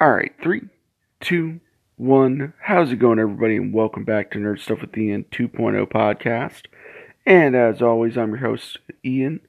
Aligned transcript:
All 0.00 0.10
right, 0.10 0.32
three, 0.42 0.62
two, 1.20 1.60
one. 1.94 2.52
How's 2.60 2.90
it 2.90 2.96
going, 2.96 3.20
everybody? 3.20 3.54
And 3.54 3.72
welcome 3.72 4.02
back 4.02 4.32
to 4.32 4.38
Nerd 4.38 4.58
Stuff 4.58 4.80
with 4.80 4.98
Ian 4.98 5.24
2.0 5.30 5.86
podcast. 5.86 6.62
And 7.24 7.54
as 7.54 7.80
always, 7.80 8.18
I'm 8.18 8.30
your 8.30 8.38
host, 8.38 8.78
Ian. 9.04 9.40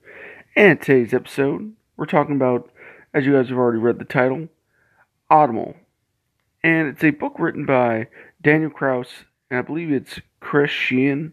And 0.56 0.80
today's 0.80 1.16
episode, 1.16 1.74
we're 1.98 2.06
talking 2.06 2.36
about, 2.36 2.70
as 3.12 3.26
you 3.26 3.34
guys 3.34 3.50
have 3.50 3.58
already 3.58 3.80
read 3.80 3.98
the 3.98 4.06
title, 4.06 4.48
Autumnal. 5.32 5.78
And 6.64 6.90
it's 6.90 7.04
a 7.04 7.10
book 7.10 7.40
written 7.40 7.66
by 7.66 8.08
Daniel 8.40 8.70
Kraus, 8.70 9.26
and 9.50 9.58
I 9.58 9.64
believe 9.64 9.92
it's 9.92 10.20
Chris 10.42 10.70
Shehan. 10.70 11.32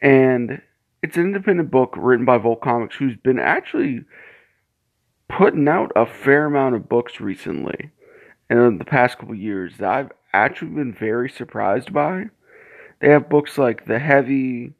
And 0.00 0.62
it's 1.02 1.16
an 1.16 1.24
independent 1.24 1.72
book 1.72 1.96
written 1.96 2.24
by 2.24 2.38
Vault 2.38 2.60
Comics, 2.60 2.94
who's 2.94 3.16
been 3.16 3.40
actually 3.40 4.04
putting 5.36 5.66
out 5.66 5.90
a 5.96 6.06
fair 6.06 6.46
amount 6.46 6.76
of 6.76 6.88
books 6.88 7.20
recently 7.20 7.90
in 8.48 8.78
the 8.78 8.84
past 8.84 9.18
couple 9.18 9.34
years 9.34 9.78
that 9.78 9.90
I've 9.90 10.12
actually 10.32 10.70
been 10.70 10.94
very 10.94 11.28
surprised 11.28 11.92
by. 11.92 12.26
They 13.00 13.08
have 13.08 13.28
books 13.28 13.58
like 13.58 13.86
The 13.86 13.98
Heavy, 13.98 14.74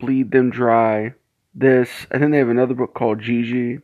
Bleed 0.00 0.30
Them 0.30 0.48
Dry, 0.48 1.12
this, 1.54 2.06
and 2.10 2.22
then 2.22 2.30
they 2.30 2.38
have 2.38 2.48
another 2.48 2.72
book 2.72 2.94
called 2.94 3.20
Gigi 3.20 3.80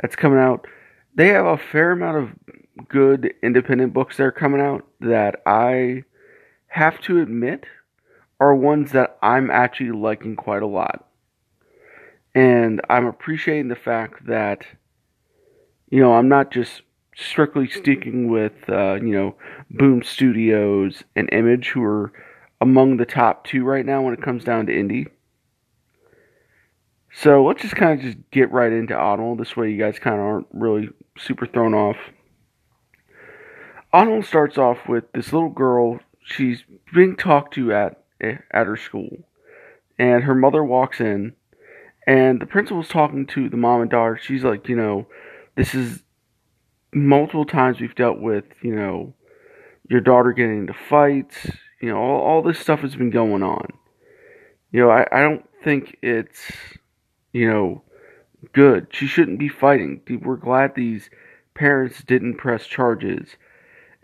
that's 0.00 0.16
coming 0.16 0.38
out. 0.38 0.66
They 1.14 1.28
have 1.28 1.44
a 1.44 1.58
fair 1.58 1.92
amount 1.92 2.16
of 2.16 2.88
good 2.88 3.34
independent 3.42 3.92
books 3.92 4.16
that 4.16 4.22
are 4.22 4.32
coming 4.32 4.62
out 4.62 4.86
that 5.00 5.42
I 5.44 6.04
have 6.68 7.02
to 7.02 7.20
admit 7.20 7.66
are 8.38 8.54
ones 8.54 8.92
that 8.92 9.18
I'm 9.20 9.50
actually 9.50 9.90
liking 9.90 10.36
quite 10.36 10.62
a 10.62 10.66
lot. 10.66 11.06
And 12.34 12.80
I'm 12.88 13.04
appreciating 13.04 13.68
the 13.68 13.76
fact 13.76 14.26
that 14.26 14.64
you 15.90 16.00
know, 16.00 16.14
I'm 16.14 16.28
not 16.28 16.50
just 16.50 16.82
strictly 17.16 17.68
sticking 17.68 18.30
with, 18.30 18.52
uh, 18.68 18.94
you 18.94 19.12
know, 19.12 19.34
Boom 19.70 20.02
Studios 20.02 21.02
and 21.14 21.28
Image, 21.32 21.68
who 21.68 21.82
are 21.82 22.12
among 22.60 22.96
the 22.96 23.06
top 23.06 23.44
two 23.44 23.64
right 23.64 23.84
now 23.84 24.02
when 24.02 24.14
it 24.14 24.22
comes 24.22 24.44
down 24.44 24.66
to 24.66 24.72
indie. 24.72 25.08
So 27.12 27.44
let's 27.44 27.62
just 27.62 27.74
kind 27.76 27.98
of 27.98 28.04
just 28.04 28.18
get 28.30 28.52
right 28.52 28.72
into 28.72 28.94
Autumnal. 28.94 29.36
This 29.36 29.56
way, 29.56 29.70
you 29.70 29.78
guys 29.78 29.98
kind 29.98 30.16
of 30.16 30.22
aren't 30.22 30.46
really 30.52 30.90
super 31.18 31.46
thrown 31.46 31.74
off. 31.74 31.96
Autumnal 33.92 34.22
starts 34.22 34.56
off 34.56 34.88
with 34.88 35.10
this 35.12 35.32
little 35.32 35.48
girl. 35.48 35.98
She's 36.22 36.62
being 36.94 37.16
talked 37.16 37.54
to 37.54 37.72
at 37.72 37.96
at 38.20 38.66
her 38.66 38.76
school, 38.76 39.08
and 39.98 40.22
her 40.24 40.34
mother 40.34 40.62
walks 40.62 41.00
in, 41.00 41.34
and 42.06 42.40
the 42.40 42.46
principal's 42.46 42.88
talking 42.88 43.26
to 43.26 43.48
the 43.48 43.56
mom 43.56 43.80
and 43.80 43.90
daughter. 43.90 44.18
She's 44.22 44.44
like, 44.44 44.68
you 44.68 44.76
know, 44.76 45.06
this 45.60 45.74
is 45.74 46.02
multiple 46.94 47.44
times 47.44 47.80
we've 47.80 47.94
dealt 47.94 48.18
with, 48.18 48.46
you 48.62 48.74
know, 48.74 49.12
your 49.90 50.00
daughter 50.00 50.32
getting 50.32 50.60
into 50.60 50.72
fights, 50.72 51.36
you 51.82 51.90
know, 51.90 51.98
all, 51.98 52.20
all 52.22 52.42
this 52.42 52.58
stuff 52.58 52.80
has 52.80 52.96
been 52.96 53.10
going 53.10 53.42
on. 53.42 53.66
You 54.72 54.80
know, 54.80 54.90
I, 54.90 55.06
I 55.12 55.20
don't 55.20 55.46
think 55.62 55.98
it's, 56.00 56.50
you 57.34 57.46
know, 57.46 57.82
good. 58.54 58.86
She 58.92 59.06
shouldn't 59.06 59.38
be 59.38 59.50
fighting. 59.50 60.00
We're 60.22 60.36
glad 60.36 60.74
these 60.74 61.10
parents 61.52 62.02
didn't 62.04 62.38
press 62.38 62.66
charges. 62.66 63.36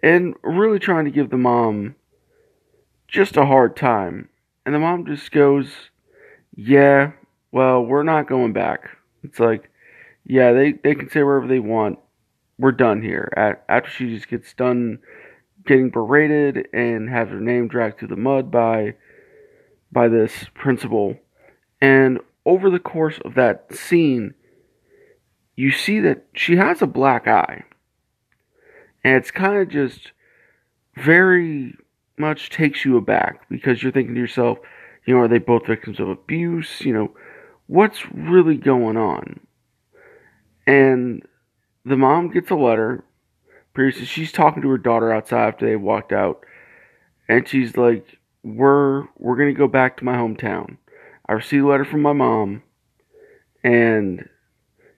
And 0.02 0.34
really 0.42 0.78
trying 0.78 1.06
to 1.06 1.10
give 1.10 1.30
the 1.30 1.38
mom 1.38 1.94
just 3.08 3.38
a 3.38 3.46
hard 3.46 3.76
time. 3.76 4.28
And 4.66 4.74
the 4.74 4.78
mom 4.78 5.06
just 5.06 5.32
goes, 5.32 5.72
Yeah, 6.54 7.12
well, 7.50 7.82
we're 7.82 8.02
not 8.02 8.28
going 8.28 8.52
back. 8.52 8.90
It's 9.22 9.40
like, 9.40 9.70
yeah, 10.26 10.52
they, 10.52 10.72
they 10.72 10.94
can 10.94 11.08
say 11.08 11.22
whatever 11.22 11.46
they 11.46 11.60
want. 11.60 11.98
We're 12.58 12.72
done 12.72 13.00
here. 13.00 13.32
After 13.68 13.90
she 13.90 14.14
just 14.14 14.28
gets 14.28 14.52
done 14.54 14.98
getting 15.66 15.90
berated 15.90 16.68
and 16.72 17.08
has 17.08 17.28
her 17.28 17.40
name 17.40 17.68
dragged 17.68 17.98
through 17.98 18.08
the 18.08 18.16
mud 18.16 18.50
by 18.50 18.94
by 19.92 20.08
this 20.08 20.32
principal. 20.54 21.16
And 21.80 22.18
over 22.44 22.70
the 22.70 22.78
course 22.78 23.18
of 23.24 23.34
that 23.34 23.74
scene, 23.74 24.34
you 25.54 25.70
see 25.70 26.00
that 26.00 26.26
she 26.34 26.56
has 26.56 26.82
a 26.82 26.86
black 26.86 27.28
eye. 27.28 27.64
And 29.04 29.16
it's 29.16 29.30
kind 29.30 29.56
of 29.56 29.68
just 29.68 30.12
very 30.96 31.74
much 32.18 32.50
takes 32.50 32.84
you 32.84 32.96
aback 32.96 33.48
because 33.48 33.82
you're 33.82 33.92
thinking 33.92 34.14
to 34.14 34.20
yourself, 34.20 34.58
you 35.04 35.14
know, 35.14 35.20
are 35.20 35.28
they 35.28 35.38
both 35.38 35.66
victims 35.66 36.00
of 36.00 36.08
abuse? 36.08 36.80
You 36.80 36.92
know, 36.92 37.16
what's 37.66 38.10
really 38.12 38.56
going 38.56 38.96
on? 38.96 39.40
And 40.66 41.22
the 41.84 41.96
mom 41.96 42.30
gets 42.30 42.50
a 42.50 42.56
letter. 42.56 43.04
Previously, 43.74 44.06
she's 44.06 44.32
talking 44.32 44.62
to 44.62 44.70
her 44.70 44.78
daughter 44.78 45.12
outside 45.12 45.48
after 45.48 45.66
they 45.66 45.76
walked 45.76 46.12
out, 46.12 46.44
and 47.28 47.46
she's 47.48 47.76
like, 47.76 48.18
"We're 48.42 49.04
we're 49.18 49.36
gonna 49.36 49.52
go 49.52 49.68
back 49.68 49.96
to 49.98 50.04
my 50.04 50.16
hometown. 50.16 50.78
I 51.28 51.34
received 51.34 51.64
a 51.64 51.68
letter 51.68 51.84
from 51.84 52.02
my 52.02 52.12
mom, 52.12 52.62
and 53.64 54.28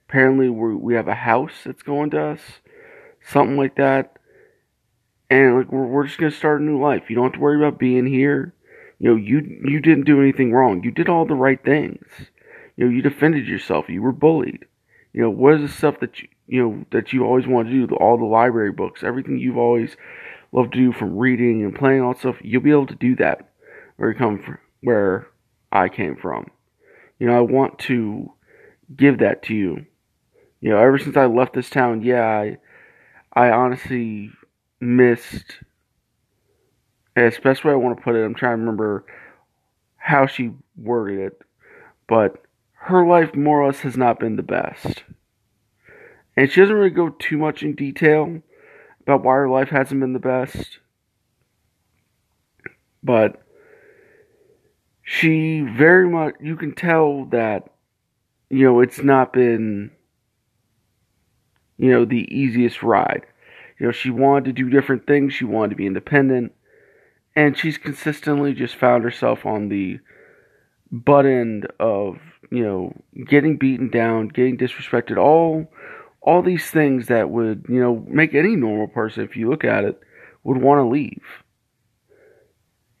apparently 0.07 0.49
we 0.49 0.75
we 0.75 0.95
have 0.95 1.07
a 1.07 1.15
house 1.15 1.63
that's 1.65 1.83
going 1.83 2.11
to 2.11 2.21
us, 2.21 2.61
something 3.21 3.57
like 3.57 3.75
that. 3.75 4.17
And 5.29 5.57
like 5.57 5.71
we're 5.71 5.87
we're 5.87 6.05
just 6.05 6.19
gonna 6.19 6.31
start 6.31 6.61
a 6.61 6.63
new 6.63 6.79
life. 6.79 7.09
You 7.09 7.15
don't 7.15 7.25
have 7.25 7.33
to 7.33 7.39
worry 7.39 7.57
about 7.57 7.79
being 7.79 8.05
here. 8.05 8.53
You 8.99 9.11
know, 9.11 9.15
you 9.15 9.39
you 9.65 9.79
didn't 9.81 10.05
do 10.05 10.21
anything 10.21 10.53
wrong. 10.53 10.83
You 10.83 10.91
did 10.91 11.09
all 11.09 11.25
the 11.25 11.35
right 11.35 11.63
things. 11.63 12.05
You 12.77 12.85
know, 12.85 12.91
you 12.91 13.01
defended 13.01 13.47
yourself. 13.47 13.89
You 13.89 14.01
were 14.01 14.11
bullied." 14.13 14.65
You 15.13 15.21
know, 15.21 15.29
what 15.29 15.55
is 15.55 15.61
the 15.61 15.75
stuff 15.75 15.99
that 16.01 16.21
you 16.21 16.27
you 16.47 16.63
know 16.63 16.85
that 16.91 17.13
you 17.13 17.23
always 17.25 17.47
want 17.47 17.67
to 17.67 17.87
do? 17.87 17.95
All 17.95 18.17
the 18.17 18.25
library 18.25 18.71
books, 18.71 19.03
everything 19.03 19.37
you've 19.37 19.57
always 19.57 19.95
loved 20.51 20.73
to 20.73 20.79
do, 20.79 20.93
from 20.93 21.17
reading 21.17 21.63
and 21.63 21.75
playing 21.75 22.01
all 22.01 22.15
stuff. 22.15 22.37
You'll 22.41 22.61
be 22.61 22.71
able 22.71 22.87
to 22.87 22.95
do 22.95 23.15
that 23.17 23.51
where 23.97 24.11
you 24.11 24.17
come 24.17 24.41
from, 24.41 24.57
where 24.81 25.27
I 25.71 25.89
came 25.89 26.15
from. 26.15 26.47
You 27.19 27.27
know, 27.27 27.37
I 27.37 27.41
want 27.41 27.79
to 27.79 28.31
give 28.95 29.19
that 29.19 29.43
to 29.43 29.53
you. 29.53 29.85
You 30.61 30.71
know, 30.71 30.77
ever 30.77 30.97
since 30.97 31.17
I 31.17 31.25
left 31.25 31.53
this 31.53 31.69
town, 31.69 32.01
yeah, 32.01 32.25
I, 32.25 32.57
I 33.33 33.51
honestly 33.51 34.31
missed. 34.79 35.59
It's 37.15 37.39
best 37.39 37.63
way 37.63 37.73
I 37.73 37.75
want 37.75 37.97
to 37.97 38.03
put 38.03 38.15
it. 38.15 38.23
I'm 38.23 38.35
trying 38.35 38.57
to 38.57 38.61
remember 38.61 39.05
how 39.97 40.25
she 40.25 40.51
worded 40.77 41.19
it, 41.19 41.41
but 42.07 42.43
her 42.81 43.05
life 43.05 43.35
more 43.35 43.61
or 43.61 43.67
less 43.67 43.81
has 43.81 43.97
not 43.97 44.19
been 44.19 44.35
the 44.35 44.43
best. 44.43 45.03
And 46.35 46.49
she 46.49 46.61
doesn't 46.61 46.75
really 46.75 46.89
go 46.89 47.09
too 47.09 47.37
much 47.37 47.61
in 47.61 47.75
detail 47.75 48.41
about 49.01 49.23
why 49.23 49.35
her 49.35 49.49
life 49.49 49.69
hasn't 49.69 49.99
been 49.99 50.13
the 50.13 50.19
best. 50.19 50.79
But 53.03 53.41
she 55.03 55.61
very 55.61 56.07
much, 56.09 56.35
you 56.39 56.55
can 56.55 56.73
tell 56.73 57.25
that, 57.25 57.69
you 58.49 58.63
know, 58.63 58.79
it's 58.79 59.03
not 59.03 59.33
been, 59.33 59.91
you 61.77 61.91
know, 61.91 62.05
the 62.05 62.27
easiest 62.33 62.81
ride. 62.81 63.25
You 63.77 63.87
know, 63.87 63.91
she 63.91 64.09
wanted 64.09 64.45
to 64.45 64.53
do 64.53 64.69
different 64.69 65.05
things, 65.05 65.33
she 65.33 65.45
wanted 65.45 65.71
to 65.71 65.75
be 65.75 65.85
independent, 65.85 66.53
and 67.35 67.57
she's 67.57 67.77
consistently 67.77 68.53
just 68.53 68.75
found 68.75 69.03
herself 69.03 69.45
on 69.45 69.69
the 69.69 69.99
butt 70.91 71.25
end 71.25 71.67
of 71.79 72.17
you 72.51 72.63
know 72.63 72.93
getting 73.27 73.57
beaten 73.57 73.89
down, 73.89 74.27
getting 74.27 74.57
disrespected, 74.57 75.17
all 75.17 75.71
all 76.21 76.41
these 76.41 76.69
things 76.69 77.07
that 77.07 77.29
would 77.29 77.65
you 77.69 77.79
know 77.79 78.05
make 78.07 78.33
any 78.33 78.55
normal 78.55 78.87
person, 78.87 79.23
if 79.23 79.35
you 79.35 79.49
look 79.49 79.63
at 79.63 79.83
it, 79.83 79.99
would 80.43 80.57
want 80.57 80.79
to 80.79 80.83
leave. 80.83 81.23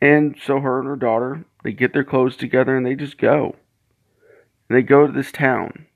And 0.01 0.37
so 0.41 0.59
her 0.59 0.79
and 0.79 0.87
her 0.87 0.95
daughter, 0.95 1.45
they 1.63 1.73
get 1.73 1.93
their 1.93 2.05
clothes 2.05 2.37
together 2.37 2.77
and 2.77 2.85
they 2.85 2.95
just 2.95 3.17
go. 3.17 3.55
And 4.69 4.77
they 4.77 4.81
go 4.81 5.05
to 5.05 5.11
this 5.11 5.31
town. 5.31 5.87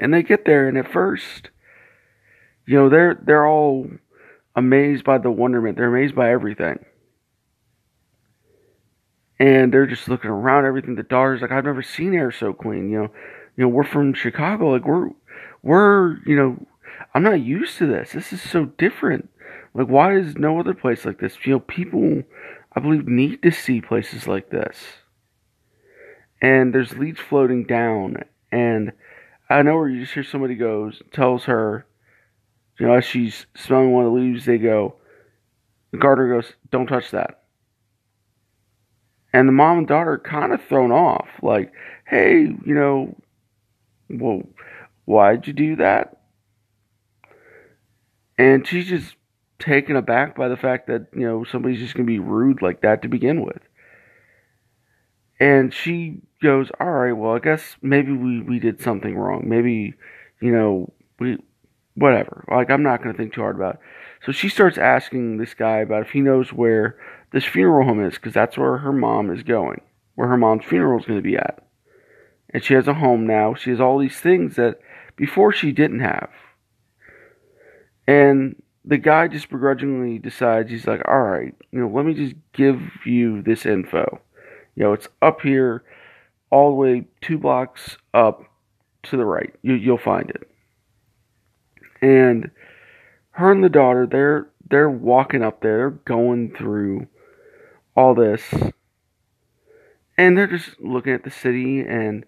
And 0.00 0.12
they 0.12 0.22
get 0.22 0.44
there 0.44 0.68
and 0.68 0.78
at 0.78 0.90
first, 0.90 1.50
you 2.66 2.76
know, 2.76 2.88
they're 2.88 3.20
they're 3.24 3.46
all 3.46 3.88
amazed 4.54 5.04
by 5.04 5.18
the 5.18 5.30
wonderment. 5.30 5.76
They're 5.76 5.94
amazed 5.94 6.14
by 6.14 6.30
everything 6.30 6.84
and 9.38 9.72
they're 9.72 9.86
just 9.86 10.08
looking 10.08 10.30
around 10.30 10.66
everything. 10.66 10.96
The 10.96 11.02
daughter's 11.02 11.42
like, 11.42 11.52
I've 11.52 11.64
never 11.64 11.82
seen 11.82 12.14
air 12.14 12.32
so 12.32 12.52
clean. 12.52 12.90
You 12.90 12.98
know, 12.98 13.10
you 13.56 13.64
know, 13.64 13.68
we're 13.68 13.84
from 13.84 14.14
Chicago. 14.14 14.70
Like 14.70 14.84
we're, 14.84 15.10
we're, 15.62 16.18
you 16.26 16.36
know, 16.36 16.66
I'm 17.14 17.22
not 17.22 17.40
used 17.40 17.78
to 17.78 17.86
this. 17.86 18.12
This 18.12 18.32
is 18.32 18.42
so 18.42 18.66
different. 18.66 19.28
Like, 19.74 19.88
why 19.88 20.16
is 20.16 20.36
no 20.36 20.58
other 20.58 20.74
place 20.74 21.04
like 21.04 21.20
this? 21.20 21.36
You 21.44 21.54
know, 21.54 21.60
people, 21.60 22.22
I 22.74 22.80
believe, 22.80 23.06
need 23.06 23.42
to 23.42 23.50
see 23.50 23.80
places 23.80 24.26
like 24.26 24.50
this. 24.50 24.76
And 26.40 26.74
there's 26.74 26.96
leaves 26.96 27.20
floating 27.20 27.64
down, 27.64 28.18
and 28.52 28.92
I 29.50 29.62
know 29.62 29.74
where 29.74 29.88
you 29.88 30.00
just 30.00 30.14
hear 30.14 30.22
somebody 30.22 30.54
goes, 30.54 31.02
tells 31.12 31.44
her, 31.44 31.84
you 32.78 32.86
know, 32.86 32.94
as 32.94 33.04
she's 33.04 33.46
smelling 33.56 33.92
one 33.92 34.04
of 34.04 34.12
the 34.12 34.18
leaves, 34.18 34.44
they 34.44 34.58
go, 34.58 34.94
the 35.90 35.98
gardener 35.98 36.40
goes, 36.40 36.52
don't 36.70 36.86
touch 36.86 37.10
that 37.10 37.42
and 39.32 39.48
the 39.48 39.52
mom 39.52 39.78
and 39.78 39.88
daughter 39.88 40.18
kind 40.18 40.52
of 40.52 40.62
thrown 40.64 40.92
off 40.92 41.28
like 41.42 41.72
hey 42.06 42.40
you 42.64 42.74
know 42.74 43.16
well 44.08 44.42
why'd 45.04 45.46
you 45.46 45.52
do 45.52 45.76
that 45.76 46.18
And 48.38 48.66
she's 48.66 48.88
just 48.88 49.16
taken 49.58 49.96
aback 49.96 50.36
by 50.36 50.48
the 50.48 50.56
fact 50.56 50.86
that, 50.86 51.08
you 51.12 51.26
know, 51.26 51.44
somebody's 51.44 51.80
just 51.80 51.96
to 51.96 52.04
be 52.04 52.20
rude 52.20 52.62
like 52.62 52.82
that 52.82 53.02
to 53.02 53.08
begin 53.08 53.44
with. 53.44 53.60
And 55.40 55.74
she 55.74 56.22
goes, 56.42 56.70
All 56.80 56.90
right, 56.90 57.12
well, 57.12 57.32
I 57.34 57.40
guess 57.40 57.76
maybe 57.82 58.12
we, 58.12 58.40
we 58.40 58.58
did 58.60 58.80
something 58.80 59.16
wrong. 59.16 59.48
Maybe, 59.48 59.94
you 60.40 60.52
know, 60.52 60.92
we, 61.18 61.38
whatever. 61.94 62.44
Like, 62.50 62.70
I'm 62.70 62.82
not 62.82 63.02
going 63.02 63.14
to 63.14 63.18
think 63.18 63.34
too 63.34 63.40
hard 63.40 63.56
about 63.56 63.74
it. 63.74 63.80
So 64.24 64.32
she 64.32 64.48
starts 64.48 64.78
asking 64.78 65.38
this 65.38 65.54
guy 65.54 65.78
about 65.78 66.02
if 66.02 66.10
he 66.10 66.20
knows 66.20 66.52
where 66.52 66.96
this 67.32 67.44
funeral 67.44 67.86
home 67.86 68.04
is, 68.04 68.14
because 68.14 68.32
that's 68.32 68.56
where 68.56 68.78
her 68.78 68.92
mom 68.92 69.30
is 69.30 69.42
going, 69.42 69.80
where 70.14 70.28
her 70.28 70.36
mom's 70.36 70.64
funeral 70.64 70.98
is 70.98 71.06
going 71.06 71.18
to 71.18 71.22
be 71.22 71.36
at. 71.36 71.66
And 72.50 72.64
she 72.64 72.74
has 72.74 72.88
a 72.88 72.94
home 72.94 73.26
now. 73.26 73.54
She 73.54 73.70
has 73.70 73.80
all 73.80 73.98
these 73.98 74.18
things 74.18 74.56
that 74.56 74.80
before 75.16 75.52
she 75.52 75.72
didn't 75.72 76.00
have. 76.00 76.30
And 78.06 78.60
the 78.84 78.96
guy 78.96 79.28
just 79.28 79.50
begrudgingly 79.50 80.18
decides, 80.18 80.70
he's 80.70 80.86
like, 80.86 81.02
all 81.06 81.20
right, 81.20 81.54
you 81.72 81.80
know, 81.80 81.88
let 81.88 82.06
me 82.06 82.14
just 82.14 82.34
give 82.54 82.80
you 83.04 83.42
this 83.42 83.66
info. 83.66 84.20
You 84.76 84.84
know, 84.84 84.92
it's 84.94 85.08
up 85.20 85.42
here, 85.42 85.84
all 86.50 86.70
the 86.70 86.76
way 86.76 87.06
two 87.20 87.36
blocks 87.36 87.98
up 88.14 88.44
to 89.02 89.16
the 89.18 89.26
right. 89.26 89.54
You, 89.62 89.74
you'll 89.74 89.98
find 89.98 90.30
it. 90.30 90.48
And 92.00 92.50
her 93.32 93.52
and 93.52 93.62
the 93.62 93.68
daughter, 93.68 94.06
they're 94.06 94.48
they're 94.70 94.90
walking 94.90 95.42
up 95.42 95.60
there, 95.60 95.76
they're 95.76 95.90
going 95.90 96.54
through 96.54 97.06
all 97.98 98.14
this, 98.14 98.54
and 100.16 100.38
they're 100.38 100.46
just 100.46 100.80
looking 100.80 101.12
at 101.12 101.24
the 101.24 101.30
city. 101.30 101.80
And 101.80 102.24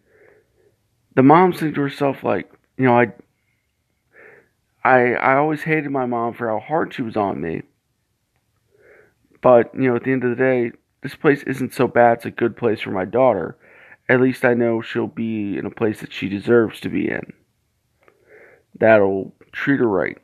the 1.14 1.22
mom 1.22 1.52
said 1.52 1.76
to 1.76 1.81
herself, 1.81 2.25
like, 2.25 2.52
you 2.76 2.87
know, 2.87 2.99
I 2.99 3.12
I 4.82 5.12
I 5.12 5.37
always 5.37 5.62
hated 5.62 5.93
my 5.93 6.06
mom 6.06 6.34
for 6.34 6.49
how 6.49 6.58
hard 6.58 6.93
she 6.93 7.02
was 7.02 7.17
on 7.17 7.40
me. 7.40 7.62
But, 9.40 9.72
you 9.72 9.88
know, 9.88 9.94
at 9.94 10.02
the 10.02 10.12
end 10.12 10.25
of 10.25 10.31
the 10.31 10.37
day, 10.37 10.72
this 11.02 11.14
place 11.14 11.44
isn't 11.44 11.73
so 11.73 11.87
bad. 11.87 12.19
It's 12.19 12.26
a 12.26 12.31
good 12.32 12.56
place 12.56 12.81
for 12.81 12.90
my 12.90 13.05
daughter. 13.05 13.56
At 14.08 14.20
least 14.20 14.44
I 14.44 14.55
know 14.55 14.82
she'll 14.82 15.06
be 15.06 15.56
in 15.56 15.64
a 15.66 15.70
place 15.70 16.00
that 16.00 16.12
she 16.12 16.28
deserves 16.28 16.81
to 16.81 16.88
be 16.88 17.08
in. 17.08 17.32
That'll 18.78 19.32
treat 19.52 19.78
her 19.78 19.88
right. 19.88 20.19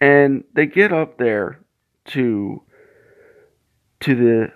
And 0.00 0.44
they 0.54 0.66
get 0.66 0.92
up 0.92 1.18
there 1.18 1.60
to 2.06 2.62
to 4.00 4.14
the 4.14 4.52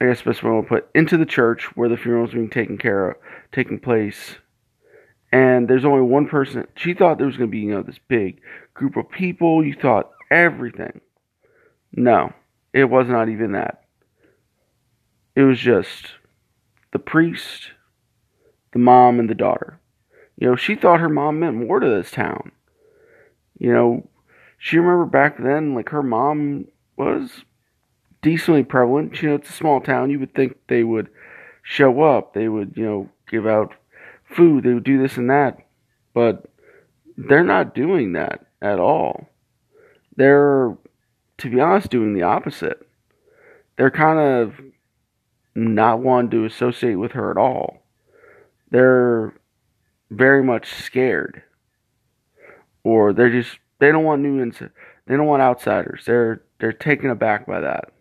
I 0.00 0.06
guess 0.06 0.22
best 0.22 0.42
way 0.42 0.50
to 0.50 0.66
put 0.66 0.88
into 0.94 1.16
the 1.16 1.26
church 1.26 1.64
where 1.76 1.88
the 1.88 1.96
funeral 1.96 2.26
being 2.26 2.50
taken 2.50 2.78
care 2.78 3.10
of 3.10 3.16
taking 3.52 3.78
place. 3.78 4.36
And 5.32 5.68
there's 5.68 5.84
only 5.84 6.02
one 6.02 6.28
person 6.28 6.66
she 6.76 6.94
thought 6.94 7.18
there 7.18 7.26
was 7.26 7.36
gonna 7.36 7.48
be, 7.48 7.60
you 7.60 7.70
know, 7.70 7.82
this 7.82 7.98
big 8.08 8.40
group 8.74 8.96
of 8.96 9.10
people, 9.10 9.64
you 9.64 9.74
thought 9.74 10.10
everything. 10.30 11.00
No. 11.92 12.32
It 12.72 12.84
was 12.84 13.08
not 13.08 13.28
even 13.28 13.52
that. 13.52 13.84
It 15.36 15.42
was 15.42 15.60
just 15.60 16.06
the 16.92 16.98
priest, 16.98 17.70
the 18.72 18.80
mom, 18.80 19.20
and 19.20 19.30
the 19.30 19.34
daughter. 19.34 19.80
You 20.36 20.48
know, 20.48 20.56
she 20.56 20.74
thought 20.74 21.00
her 21.00 21.08
mom 21.08 21.38
meant 21.38 21.56
more 21.56 21.78
to 21.78 21.88
this 21.88 22.10
town. 22.10 22.50
You 23.58 23.72
know, 23.72 24.08
she 24.58 24.78
remembered 24.78 25.12
back 25.12 25.38
then, 25.38 25.74
like 25.74 25.90
her 25.90 26.02
mom 26.02 26.66
was 26.96 27.44
decently 28.24 28.64
prevalent. 28.64 29.22
You 29.22 29.28
know, 29.28 29.34
it's 29.36 29.50
a 29.50 29.52
small 29.52 29.80
town. 29.80 30.10
You 30.10 30.18
would 30.18 30.34
think 30.34 30.56
they 30.66 30.82
would 30.82 31.08
show 31.62 32.02
up. 32.02 32.34
They 32.34 32.48
would, 32.48 32.72
you 32.76 32.84
know, 32.84 33.08
give 33.30 33.46
out 33.46 33.72
food. 34.24 34.64
They 34.64 34.74
would 34.74 34.84
do 34.84 35.00
this 35.00 35.16
and 35.16 35.30
that. 35.30 35.58
But 36.12 36.46
they're 37.16 37.44
not 37.44 37.74
doing 37.74 38.14
that 38.14 38.46
at 38.60 38.80
all. 38.80 39.28
They're 40.16 40.76
to 41.38 41.50
be 41.50 41.60
honest, 41.60 41.90
doing 41.90 42.14
the 42.14 42.22
opposite. 42.22 42.86
They're 43.76 43.90
kind 43.90 44.18
of 44.18 44.60
not 45.54 46.00
wanting 46.00 46.30
to 46.30 46.44
associate 46.44 46.96
with 46.96 47.12
her 47.12 47.30
at 47.30 47.36
all. 47.36 47.82
They're 48.70 49.34
very 50.10 50.42
much 50.42 50.72
scared. 50.72 51.42
Or 52.82 53.12
they're 53.12 53.30
just 53.30 53.58
they 53.78 53.90
don't 53.90 54.04
want 54.04 54.22
new 54.22 54.42
ins 54.42 54.58
they 54.58 55.16
don't 55.16 55.26
want 55.26 55.42
outsiders. 55.42 56.04
They're 56.06 56.42
they're 56.60 56.72
taken 56.72 57.10
aback 57.10 57.46
by 57.46 57.60
that. 57.60 57.92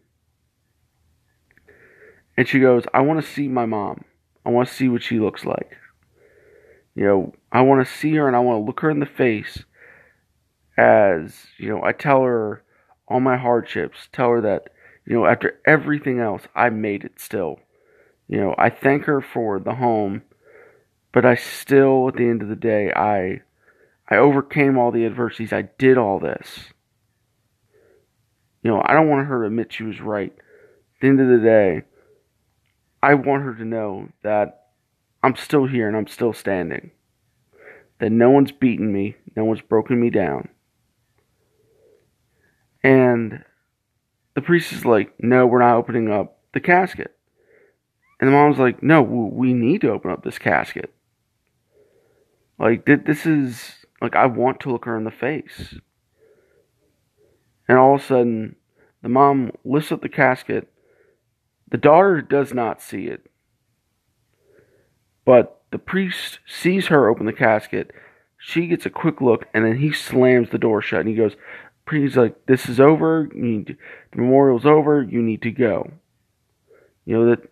And 2.35 2.47
she 2.47 2.59
goes, 2.59 2.83
I 2.93 3.01
want 3.01 3.23
to 3.23 3.31
see 3.31 3.47
my 3.47 3.65
mom. 3.65 4.05
I 4.45 4.49
want 4.49 4.67
to 4.67 4.73
see 4.73 4.89
what 4.89 5.03
she 5.03 5.19
looks 5.19 5.45
like. 5.45 5.77
You 6.95 7.03
know, 7.05 7.33
I 7.51 7.61
want 7.61 7.85
to 7.85 7.93
see 7.93 8.13
her 8.15 8.27
and 8.27 8.35
I 8.35 8.39
want 8.39 8.61
to 8.61 8.65
look 8.65 8.81
her 8.81 8.89
in 8.89 8.99
the 8.99 9.05
face 9.05 9.63
as, 10.77 11.45
you 11.57 11.69
know, 11.69 11.83
I 11.83 11.91
tell 11.91 12.23
her 12.23 12.63
all 13.07 13.19
my 13.19 13.37
hardships. 13.37 14.09
Tell 14.11 14.29
her 14.29 14.41
that, 14.41 14.69
you 15.05 15.15
know, 15.15 15.25
after 15.25 15.59
everything 15.65 16.19
else, 16.19 16.43
I 16.55 16.69
made 16.69 17.03
it 17.03 17.19
still. 17.19 17.59
You 18.27 18.37
know, 18.39 18.55
I 18.57 18.69
thank 18.69 19.05
her 19.05 19.21
for 19.21 19.59
the 19.59 19.75
home, 19.75 20.23
but 21.11 21.25
I 21.25 21.35
still, 21.35 22.07
at 22.07 22.15
the 22.15 22.27
end 22.27 22.41
of 22.41 22.47
the 22.47 22.55
day, 22.55 22.91
I, 22.91 23.41
I 24.09 24.17
overcame 24.17 24.77
all 24.77 24.91
the 24.91 25.05
adversities. 25.05 25.53
I 25.53 25.63
did 25.63 25.97
all 25.97 26.19
this. 26.19 26.59
You 28.63 28.71
know, 28.71 28.81
I 28.85 28.93
don't 28.93 29.09
want 29.09 29.27
her 29.27 29.41
to 29.41 29.47
admit 29.47 29.73
she 29.73 29.83
was 29.83 29.99
right. 29.99 30.31
At 30.31 31.01
the 31.01 31.07
end 31.07 31.19
of 31.19 31.27
the 31.27 31.45
day, 31.45 31.83
I 33.03 33.15
want 33.15 33.43
her 33.43 33.53
to 33.53 33.65
know 33.65 34.07
that 34.23 34.67
I'm 35.21 35.35
still 35.35 35.65
here 35.65 35.89
and 35.89 35.97
I'm 35.97 36.07
still 36.07 36.31
standing. 36.31 36.91
That 37.99 38.13
no 38.13 38.29
one's 38.29 38.53
beaten 38.53 38.93
me, 38.93 39.17
no 39.35 39.43
one's 39.43 39.59
broken 39.59 39.99
me 39.99 40.09
down. 40.09 40.47
And 42.81 43.43
the 44.35 44.41
priest 44.41 44.71
is 44.71 44.85
like, 44.85 45.13
no, 45.19 45.45
we're 45.45 45.59
not 45.59 45.75
opening 45.75 46.09
up 46.09 46.39
the 46.53 46.61
casket. 46.61 47.13
And 48.21 48.29
the 48.29 48.31
mom's 48.31 48.57
like, 48.57 48.81
no, 48.81 49.01
we 49.01 49.53
need 49.53 49.81
to 49.81 49.91
open 49.91 50.09
up 50.09 50.23
this 50.23 50.39
casket. 50.39 50.93
Like, 52.57 52.85
this 52.85 53.25
is, 53.25 53.85
like, 54.01 54.15
I 54.15 54.27
want 54.27 54.61
to 54.61 54.71
look 54.71 54.85
her 54.85 54.95
in 54.95 55.03
the 55.03 55.11
face. 55.11 55.75
And 57.67 57.77
all 57.77 57.95
of 57.95 58.01
a 58.01 58.05
sudden, 58.05 58.55
the 59.01 59.09
mom 59.09 59.51
lifts 59.65 59.91
up 59.91 60.01
the 60.01 60.07
casket. 60.07 60.72
The 61.73 61.79
daughter 61.79 62.21
does 62.21 62.53
not 62.53 62.83
see 62.83 63.07
it. 63.07 63.25
But 65.25 65.63
the 65.71 65.79
priest 65.79 66.37
sees 66.45 66.85
her 66.87 67.09
open 67.09 67.25
the 67.25 67.33
casket. 67.33 67.89
She 68.37 68.67
gets 68.67 68.85
a 68.85 68.91
quick 68.91 69.21
look, 69.21 69.47
and 69.55 69.65
then 69.65 69.77
he 69.77 69.91
slams 69.91 70.51
the 70.51 70.59
door 70.59 70.83
shut 70.83 70.99
and 70.99 71.09
he 71.09 71.15
goes, 71.15 71.35
he's 71.89 72.15
like, 72.15 72.45
"This 72.45 72.69
is 72.69 72.79
over. 72.79 73.27
You 73.33 73.41
need 73.41 73.67
to, 73.67 73.75
the 74.11 74.17
memorial's 74.21 74.67
over. 74.67 75.01
You 75.01 75.23
need 75.23 75.41
to 75.41 75.49
go." 75.49 75.89
You 77.05 77.17
know 77.17 77.25
that 77.31 77.51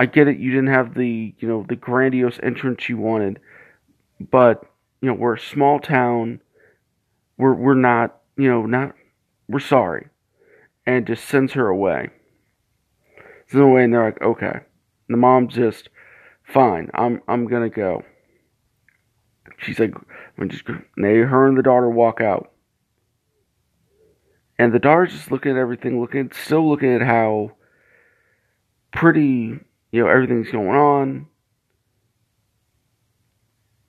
I 0.00 0.06
get 0.06 0.26
it. 0.26 0.38
You 0.38 0.50
didn't 0.50 0.72
have 0.72 0.94
the 0.94 1.34
you 1.38 1.46
know 1.46 1.66
the 1.68 1.76
grandiose 1.76 2.40
entrance 2.42 2.88
you 2.88 2.96
wanted, 2.96 3.40
but 4.30 4.64
you 5.02 5.08
know 5.08 5.14
we're 5.14 5.34
a 5.34 5.38
small 5.38 5.80
town. 5.80 6.40
We're 7.36 7.52
we're 7.52 7.74
not 7.74 8.22
you 8.38 8.48
know 8.48 8.64
not 8.64 8.94
we're 9.50 9.60
sorry, 9.60 10.08
and 10.86 11.06
just 11.06 11.26
sends 11.26 11.52
her 11.52 11.68
away. 11.68 12.08
Her 13.48 13.62
away, 13.62 13.84
and 13.84 13.92
they're 13.92 14.04
like, 14.04 14.22
"Okay." 14.22 14.46
And 14.52 14.62
the 15.08 15.16
mom's 15.16 15.54
just 15.54 15.88
fine. 16.44 16.90
I'm 16.94 17.22
I'm 17.28 17.46
gonna 17.46 17.70
go. 17.70 18.04
She's 19.58 19.78
like, 19.78 19.94
I'm 20.38 20.48
just. 20.48 20.64
They 20.96 21.18
her 21.18 21.46
and 21.48 21.56
the 21.56 21.62
daughter 21.62 21.88
walk 21.88 22.20
out. 22.20 22.50
And 24.58 24.72
the 24.72 24.78
daughter's 24.78 25.12
just 25.12 25.30
looking 25.30 25.52
at 25.52 25.58
everything, 25.58 26.00
looking, 26.00 26.30
still 26.32 26.68
looking 26.68 26.94
at 26.94 27.02
how 27.02 27.52
pretty, 28.92 29.58
you 29.90 30.02
know, 30.02 30.08
everything's 30.08 30.50
going 30.50 30.68
on. 30.68 31.26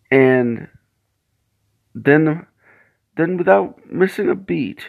And 0.10 0.68
then, 1.94 2.48
then 3.16 3.38
without 3.38 3.92
missing 3.92 4.30
a 4.30 4.36
beat, 4.36 4.88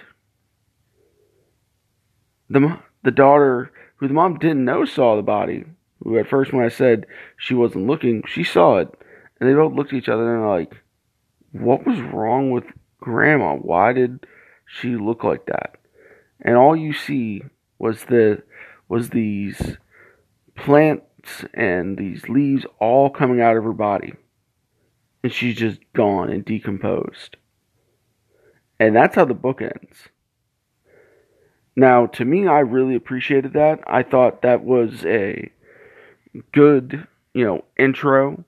the 2.49 2.79
the 3.03 3.11
daughter, 3.11 3.71
who 3.97 4.09
the 4.09 4.15
mom 4.15 4.39
didn't 4.39 4.65
know 4.65 4.85
saw 4.85 5.17
the 5.17 5.23
body, 5.23 5.65
who 6.03 6.19
at 6.19 6.29
first 6.29 6.53
when 6.53 6.65
I 6.65 6.69
said 6.69 7.07
she 7.37 7.55
wasn't 7.55 7.87
looking, 7.87 8.23
she 8.27 8.45
saw 8.45 8.79
it, 8.79 8.89
and 9.41 9.49
they 9.49 9.55
both 9.55 9.75
looked 9.75 9.93
at 9.93 9.99
each 9.99 10.09
other 10.09 10.37
and 10.37 10.49
like, 10.49 10.75
what 11.53 11.87
was 11.87 12.01
wrong 12.01 12.51
with 12.51 12.65
Grandma? 13.01 13.55
Why 13.55 13.93
did 13.93 14.27
she 14.67 14.97
look 14.97 15.25
like 15.25 15.47
that. 15.47 15.77
And 16.41 16.57
all 16.57 16.77
you 16.77 16.93
see 16.93 17.43
was 17.79 18.05
the 18.05 18.43
was 18.89 19.11
these 19.11 19.79
plants 20.55 21.45
and 21.55 21.97
these 21.97 22.29
leaves 22.29 22.67
all 22.79 23.11
coming 23.11 23.41
out 23.41 23.57
of 23.57 23.65
her 23.65 23.73
body. 23.73 24.13
And 25.23 25.33
she's 25.33 25.57
just 25.57 25.81
gone 25.93 26.31
and 26.31 26.45
decomposed. 26.45 27.37
And 28.79 28.95
that's 28.95 29.17
how 29.17 29.25
the 29.25 29.35
book 29.35 29.63
ends. 29.63 30.09
Now, 31.77 32.07
to 32.07 32.25
me, 32.25 32.47
I 32.47 32.61
really 32.61 32.95
appreciated 32.95 33.53
that. 33.53 33.81
I 33.87 34.03
thought 34.03 34.43
that 34.43 34.65
was 34.65 35.05
a 35.05 35.51
good, 36.53 37.07
you 37.35 37.45
know, 37.45 37.65
intro 37.79 38.45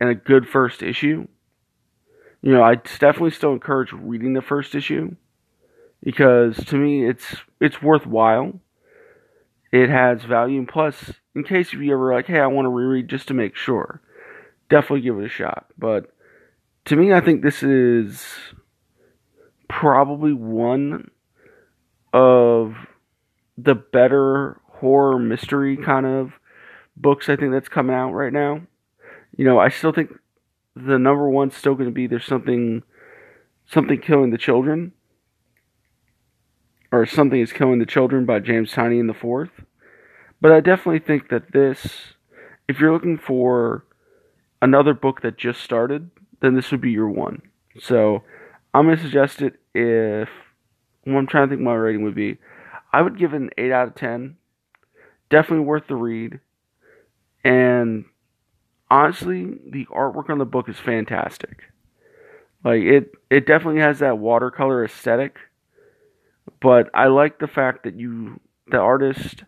and 0.00 0.08
a 0.08 0.14
good 0.14 0.48
first 0.48 0.82
issue. 0.82 1.26
you 2.42 2.52
know, 2.52 2.62
I 2.62 2.74
definitely 2.74 3.30
still 3.30 3.52
encourage 3.52 3.92
reading 3.92 4.32
the 4.34 4.42
first 4.42 4.74
issue 4.74 5.14
because 6.02 6.56
to 6.66 6.76
me 6.76 7.08
it's 7.08 7.36
it's 7.60 7.80
worthwhile. 7.80 8.60
It 9.70 9.88
has 9.88 10.22
value, 10.24 10.58
and 10.58 10.68
plus, 10.68 11.12
in 11.34 11.44
case 11.44 11.72
if 11.72 11.80
you 11.80 11.94
ever 11.94 12.12
like, 12.12 12.26
hey, 12.26 12.40
I 12.40 12.46
want 12.46 12.66
to 12.66 12.70
reread 12.70 13.08
just 13.08 13.28
to 13.28 13.34
make 13.34 13.56
sure, 13.56 14.02
definitely 14.68 15.00
give 15.00 15.18
it 15.18 15.24
a 15.24 15.30
shot. 15.30 15.66
But 15.78 16.12
to 16.86 16.96
me, 16.96 17.14
I 17.14 17.20
think 17.20 17.42
this 17.42 17.62
is 17.62 18.26
probably 19.68 20.34
one 20.34 21.10
of 22.12 22.74
the 23.56 23.74
better 23.74 24.60
horror 24.66 25.18
mystery 25.18 25.76
kind 25.76 26.06
of 26.06 26.32
books 26.96 27.28
I 27.28 27.36
think 27.36 27.52
that's 27.52 27.68
coming 27.68 27.94
out 27.94 28.12
right 28.12 28.32
now. 28.32 28.62
You 29.36 29.44
know, 29.44 29.58
I 29.58 29.68
still 29.68 29.92
think 29.92 30.12
the 30.74 30.98
number 30.98 31.28
one's 31.28 31.56
still 31.56 31.74
going 31.74 31.88
to 31.88 31.94
be 31.94 32.06
there's 32.06 32.26
something 32.26 32.82
something 33.66 34.00
killing 34.00 34.30
the 34.30 34.38
children 34.38 34.92
or 36.90 37.06
something 37.06 37.40
is 37.40 37.52
killing 37.52 37.78
the 37.78 37.86
children 37.86 38.26
by 38.26 38.38
James 38.38 38.72
Tynion 38.72 39.06
the 39.06 39.14
fourth. 39.14 39.50
But 40.40 40.52
I 40.52 40.60
definitely 40.60 40.98
think 40.98 41.30
that 41.30 41.52
this, 41.52 42.14
if 42.68 42.78
you're 42.78 42.92
looking 42.92 43.16
for 43.16 43.84
another 44.60 44.92
book 44.92 45.22
that 45.22 45.38
just 45.38 45.62
started, 45.62 46.10
then 46.40 46.54
this 46.54 46.70
would 46.70 46.80
be 46.80 46.90
your 46.90 47.08
one. 47.08 47.40
So 47.80 48.22
I'm 48.74 48.86
gonna 48.86 49.00
suggest 49.00 49.40
it 49.40 49.60
if 49.74 50.28
well, 51.06 51.18
I'm 51.18 51.26
trying 51.26 51.48
to 51.48 51.54
think 51.54 51.62
my 51.62 51.74
rating 51.74 52.02
would 52.04 52.14
be. 52.14 52.38
I 52.92 53.02
would 53.02 53.18
give 53.18 53.32
it 53.32 53.36
an 53.36 53.50
eight 53.58 53.72
out 53.72 53.88
of 53.88 53.94
ten. 53.94 54.36
Definitely 55.30 55.64
worth 55.64 55.86
the 55.86 55.96
read. 55.96 56.40
And 57.44 58.04
honestly, 58.90 59.58
the 59.68 59.86
artwork 59.86 60.30
on 60.30 60.38
the 60.38 60.44
book 60.44 60.68
is 60.68 60.78
fantastic. 60.78 61.64
Like 62.64 62.82
it 62.82 63.12
it 63.30 63.46
definitely 63.46 63.80
has 63.80 63.98
that 63.98 64.18
watercolor 64.18 64.84
aesthetic. 64.84 65.38
But 66.60 66.90
I 66.94 67.06
like 67.06 67.38
the 67.38 67.48
fact 67.48 67.84
that 67.84 67.94
you 67.94 68.40
the 68.68 68.78
artist 68.78 69.44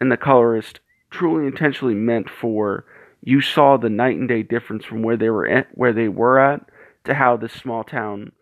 and 0.00 0.12
the 0.12 0.16
colorist 0.16 0.80
truly 1.10 1.46
intentionally 1.46 1.94
meant 1.94 2.28
for 2.28 2.84
you 3.22 3.40
saw 3.40 3.76
the 3.76 3.88
night 3.88 4.16
and 4.16 4.28
day 4.28 4.42
difference 4.42 4.84
from 4.84 5.02
where 5.02 5.16
they 5.16 5.30
were 5.30 5.46
at, 5.46 5.68
where 5.72 5.92
they 5.92 6.08
were 6.08 6.38
at 6.38 6.68
to 7.04 7.14
how 7.14 7.36
this 7.36 7.52
small 7.52 7.82
town 7.82 8.32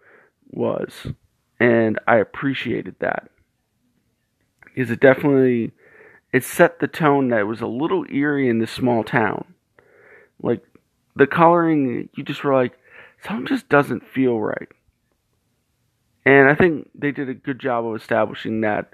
was. 0.50 1.08
And 1.58 1.98
I 2.06 2.16
appreciated 2.16 2.96
that. 3.00 3.30
Because 4.64 4.90
it 4.90 5.00
definitely 5.00 5.72
it 6.32 6.44
set 6.44 6.80
the 6.80 6.88
tone 6.88 7.28
that 7.28 7.46
was 7.46 7.60
a 7.60 7.66
little 7.66 8.04
eerie 8.10 8.48
in 8.48 8.58
this 8.58 8.70
small 8.70 9.02
town. 9.02 9.54
Like 10.42 10.62
the 11.14 11.26
coloring, 11.26 12.08
you 12.14 12.22
just 12.22 12.44
were 12.44 12.54
like, 12.54 12.78
something 13.24 13.46
just 13.46 13.68
doesn't 13.68 14.06
feel 14.06 14.38
right. 14.38 14.68
And 16.26 16.50
I 16.50 16.54
think 16.54 16.90
they 16.94 17.12
did 17.12 17.28
a 17.28 17.34
good 17.34 17.58
job 17.58 17.86
of 17.86 17.96
establishing 17.96 18.60
that 18.60 18.90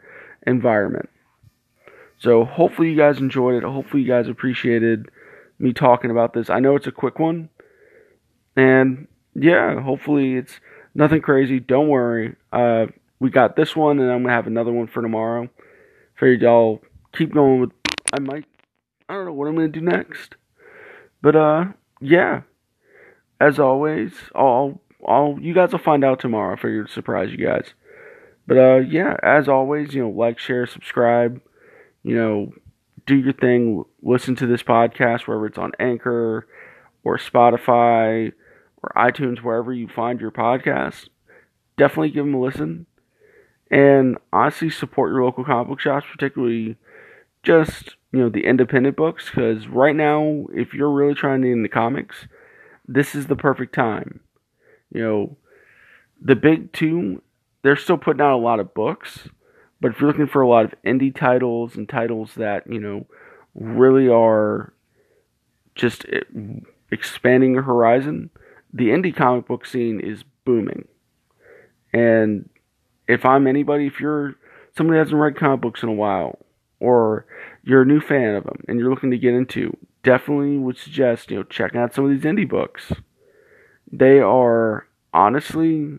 environment. 0.47 1.09
So 2.19 2.45
hopefully 2.45 2.91
you 2.91 2.97
guys 2.97 3.19
enjoyed 3.19 3.55
it. 3.55 3.65
Hopefully 3.65 4.03
you 4.03 4.09
guys 4.09 4.29
appreciated 4.29 5.09
me 5.59 5.73
talking 5.73 6.11
about 6.11 6.35
this. 6.35 6.51
I 6.51 6.61
know 6.61 6.77
it's 6.77 6.87
a 6.87 6.93
quick 6.93 7.19
one. 7.19 7.49
And 8.55 9.09
yeah, 9.35 9.81
hopefully 9.81 10.37
it's 10.37 10.61
nothing 10.95 11.21
crazy. 11.21 11.61
Don't 11.61 11.89
worry. 11.89 12.37
Uh, 12.53 12.87
we 13.21 13.31
got 13.31 13.57
this 13.57 13.77
one, 13.77 13.99
and 13.99 14.11
I'm 14.11 14.23
gonna 14.23 14.35
have 14.35 14.47
another 14.47 14.73
one 14.73 14.87
for 14.87 15.03
tomorrow. 15.03 15.49
Figured 16.19 16.43
y'all 16.43 16.83
keep 17.13 17.33
going 17.33 17.61
with. 17.61 17.71
I 18.13 18.19
might. 18.19 18.45
I 19.09 19.15
don't 19.15 19.27
know 19.27 19.33
what 19.33 19.49
I'm 19.49 19.55
gonna 19.55 19.69
do 19.69 19.81
next. 19.81 20.37
But 21.23 21.37
uh, 21.37 21.65
yeah. 22.01 22.43
As 23.41 23.59
always, 23.59 24.13
I'll, 24.37 24.81
I'll, 25.07 25.37
you 25.41 25.53
guys 25.53 25.73
will 25.73 25.81
find 25.81 26.05
out 26.05 26.21
tomorrow. 26.21 26.53
I 26.53 26.57
figured 26.57 26.87
to 26.87 26.93
surprise 26.93 27.33
you 27.33 27.45
guys. 27.45 27.75
But 28.47 28.57
uh, 28.57 28.77
yeah, 28.77 29.17
as 29.23 29.49
always, 29.49 29.95
you 29.95 30.03
know, 30.03 30.11
like, 30.11 30.39
share, 30.39 30.67
subscribe. 30.67 31.41
You 32.05 32.17
know, 32.17 32.53
do 33.07 33.17
your 33.17 33.33
thing. 33.33 33.85
Listen 34.01 34.37
to 34.37 34.47
this 34.47 34.63
podcast 34.63 35.23
wherever 35.23 35.47
it's 35.47 35.59
on 35.59 35.73
Anchor 35.81 36.47
or 37.03 37.19
Spotify 37.19 38.33
or 38.83 38.93
iTunes, 38.97 39.43
wherever 39.43 39.73
you 39.73 39.89
find 39.89 40.21
your 40.21 40.31
podcast. 40.31 41.09
Definitely 41.77 42.11
give 42.11 42.25
them 42.25 42.35
a 42.35 42.41
listen. 42.41 42.87
And 43.71 44.19
honestly, 44.33 44.71
support 44.71 45.11
your 45.11 45.25
local 45.25 45.45
comic 45.45 45.69
book 45.69 45.81
shops, 45.81 46.07
particularly 46.11 46.77
just 47.43 47.97
you 48.13 48.21
know 48.21 48.29
the 48.29 48.45
independent 48.45 48.97
books 48.97 49.27
because 49.27 49.67
right 49.67 49.97
now 49.97 50.47
if 50.55 50.75
you're 50.75 50.91
really 50.91 51.15
trying 51.15 51.43
to 51.43 51.49
get 51.49 51.55
into 51.55 51.69
comics 51.69 52.27
this 52.87 53.15
is 53.15 53.27
the 53.27 53.37
perfect 53.37 53.75
time 53.75 54.21
you 54.93 55.03
know 55.03 55.37
the 56.21 56.37
big 56.37 56.73
two 56.73 57.21
they're 57.63 57.77
still 57.77 57.99
putting 57.99 58.21
out 58.21 58.37
a 58.37 58.37
lot 58.37 58.61
of 58.61 58.75
books 58.75 59.29
but 59.81 59.91
if 59.91 60.01
you're 60.01 60.09
looking 60.09 60.27
for 60.27 60.43
a 60.43 60.49
lot 60.49 60.65
of 60.65 60.75
indie 60.85 61.15
titles 61.15 61.75
and 61.77 61.89
titles 61.89 62.35
that 62.37 62.65
you 62.71 62.79
know 62.79 63.07
really 63.55 64.09
are 64.09 64.73
just 65.75 66.07
expanding 66.91 67.55
your 67.55 67.63
horizon 67.63 68.31
the 68.73 68.89
indie 68.89 69.15
comic 69.15 69.47
book 69.47 69.67
scene 69.67 70.01
is 70.01 70.25
booming 70.45 70.87
and 71.93 72.49
if 73.09 73.25
i'm 73.25 73.47
anybody 73.47 73.87
if 73.87 74.01
you're 74.01 74.35
somebody 74.77 74.99
that 74.99 75.05
hasn't 75.05 75.21
read 75.21 75.37
comic 75.37 75.61
books 75.61 75.83
in 75.83 75.89
a 75.89 75.93
while 75.93 76.39
or 76.83 77.27
you're 77.63 77.83
a 77.83 77.87
new 77.87 78.01
fan 78.01 78.35
of 78.35 78.45
them 78.45 78.65
and 78.67 78.79
you're 78.79 78.91
looking 78.91 79.13
to 79.13 79.19
get 79.19 79.35
into, 79.35 79.77
definitely 80.03 80.59
would 80.59 80.77
suggest 80.77 81.31
you 81.31 81.37
know 81.37 81.43
checking 81.45 81.81
out 81.81 81.95
some 81.95 82.05
of 82.05 82.11
these 82.11 82.25
indie 82.25 82.49
books. 82.49 82.93
They 83.91 84.19
are 84.19 84.87
honestly 85.15 85.99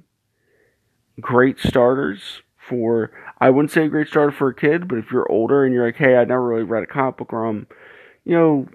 great 1.22 1.60
starters 1.60 2.42
for 2.58 3.12
I 3.40 3.50
wouldn't 3.50 3.72
say 3.72 3.86
a 3.86 3.90
great 3.90 4.08
starter 4.08 4.32
for 4.32 4.50
a 4.50 4.56
kid, 4.56 4.88
but 4.88 4.98
if 4.98 5.12
you're 5.12 5.32
older 5.32 5.64
and 5.64 5.74
you're 5.74 5.86
like, 5.86 5.98
hey, 5.98 6.18
I 6.18 6.26
never 6.26 6.44
really 6.44 6.64
read 6.64 6.84
a 6.84 6.88
comic 6.88 7.18
book 7.18 7.34
or 7.34 7.46
I'm, 7.46 7.68
you 8.26 8.36
know, 8.36 8.68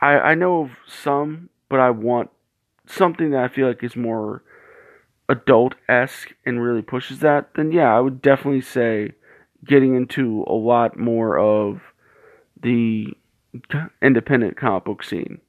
I 0.00 0.12
I 0.14 0.34
know 0.34 0.62
of 0.62 0.70
some, 0.86 1.48
but 1.68 1.80
I 1.80 1.90
want 1.90 2.30
something 2.86 3.30
that 3.30 3.44
I 3.44 3.48
feel 3.48 3.68
like 3.68 3.82
is 3.82 3.96
more 3.96 4.42
adult 5.28 5.74
esque 5.88 6.32
and 6.44 6.62
really 6.62 6.82
pushes 6.82 7.20
that, 7.20 7.54
then 7.54 7.72
yeah, 7.72 7.94
I 7.94 8.00
would 8.00 8.22
definitely 8.22 8.60
say 8.60 9.12
getting 9.64 9.96
into 9.96 10.44
a 10.46 10.54
lot 10.54 10.98
more 10.98 11.38
of 11.38 11.80
the 12.60 13.08
independent 14.02 14.56
comic 14.56 14.84
book 14.84 15.02
scene. 15.02 15.40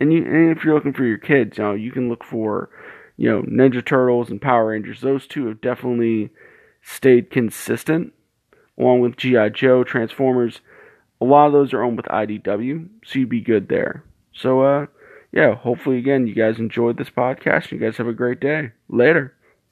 And, 0.00 0.12
you, 0.12 0.24
and 0.24 0.56
if 0.56 0.64
you're 0.64 0.74
looking 0.74 0.92
for 0.92 1.04
your 1.04 1.18
kids, 1.18 1.58
you 1.58 1.64
know, 1.64 1.74
you 1.74 1.92
can 1.92 2.08
look 2.08 2.24
for, 2.24 2.70
you 3.16 3.28
know, 3.28 3.42
Ninja 3.42 3.84
Turtles 3.84 4.30
and 4.30 4.40
Power 4.40 4.68
Rangers. 4.68 5.00
Those 5.00 5.26
two 5.26 5.46
have 5.46 5.60
definitely 5.60 6.30
stayed 6.82 7.30
consistent, 7.30 8.12
along 8.78 9.00
with 9.00 9.16
G.I. 9.16 9.50
Joe, 9.50 9.84
Transformers. 9.84 10.60
A 11.20 11.24
lot 11.24 11.46
of 11.46 11.52
those 11.52 11.72
are 11.72 11.82
owned 11.82 11.96
with 11.96 12.06
IDW, 12.06 12.88
so 13.04 13.18
you'd 13.20 13.28
be 13.28 13.40
good 13.40 13.68
there. 13.68 14.02
So, 14.32 14.62
uh, 14.62 14.86
yeah, 15.32 15.54
hopefully, 15.56 15.98
again, 15.98 16.26
you 16.26 16.34
guys 16.34 16.58
enjoyed 16.58 16.98
this 16.98 17.10
podcast. 17.10 17.70
You 17.70 17.78
guys 17.78 17.96
have 17.96 18.06
a 18.06 18.12
great 18.12 18.40
day. 18.40 18.72
Later. 18.88 19.34